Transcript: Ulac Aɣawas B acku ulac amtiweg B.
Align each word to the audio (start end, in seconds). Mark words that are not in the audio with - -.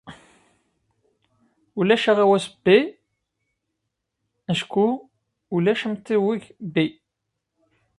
Ulac 1.79 2.03
Aɣawas 2.11 2.45
B 2.63 2.65
acku 4.51 4.87
ulac 5.55 5.81
amtiweg 5.87 6.43
B. 6.73 6.75